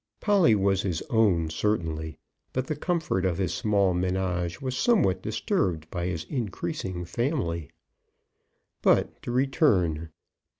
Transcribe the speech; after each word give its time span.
Polly 0.19 0.55
was 0.55 0.81
his 0.81 1.03
own 1.11 1.51
certainly; 1.51 2.17
but 2.53 2.65
the 2.65 2.75
comfort 2.75 3.23
of 3.23 3.37
his 3.37 3.53
small 3.53 3.93
menage 3.93 4.59
was 4.59 4.75
somewhat 4.75 5.21
disturbed 5.21 5.87
by 5.91 6.07
his 6.07 6.23
increasing 6.23 7.05
family. 7.05 7.69
But 8.81 9.21
to 9.21 9.31
return. 9.31 10.09